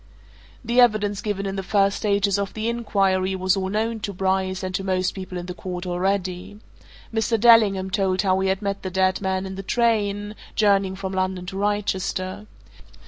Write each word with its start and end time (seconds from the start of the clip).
The 0.65 0.81
evidence 0.81 1.21
given 1.21 1.45
in 1.45 1.57
the 1.57 1.61
first 1.61 1.97
stages 1.97 2.39
of 2.39 2.55
the 2.55 2.67
inquiry 2.69 3.35
was 3.35 3.55
all 3.55 3.69
known 3.69 3.99
to 3.99 4.11
Bryce, 4.13 4.63
and 4.63 4.73
to 4.73 4.83
most 4.83 5.11
people 5.11 5.37
in 5.37 5.45
the 5.45 5.53
court, 5.53 5.85
already. 5.85 6.59
Mr. 7.13 7.39
Dellingham 7.39 7.91
told 7.91 8.23
how 8.23 8.39
he 8.39 8.49
had 8.49 8.63
met 8.63 8.81
the 8.81 8.89
dead 8.89 9.21
man 9.21 9.45
in 9.45 9.53
the 9.53 9.61
train, 9.61 10.33
journeying 10.55 10.95
from 10.95 11.13
London 11.13 11.45
to 11.45 11.55
Wrychester. 11.55 12.47